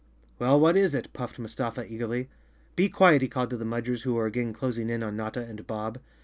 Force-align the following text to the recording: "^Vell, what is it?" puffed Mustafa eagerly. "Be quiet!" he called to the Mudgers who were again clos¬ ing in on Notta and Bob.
"^Vell, 0.39 0.59
what 0.59 0.75
is 0.75 0.95
it?" 0.95 1.13
puffed 1.13 1.37
Mustafa 1.37 1.85
eagerly. 1.85 2.27
"Be 2.75 2.89
quiet!" 2.89 3.21
he 3.21 3.27
called 3.27 3.51
to 3.51 3.57
the 3.57 3.65
Mudgers 3.65 4.01
who 4.01 4.15
were 4.15 4.25
again 4.25 4.51
clos¬ 4.51 4.79
ing 4.79 4.89
in 4.89 5.03
on 5.03 5.15
Notta 5.15 5.43
and 5.43 5.67
Bob. 5.67 5.99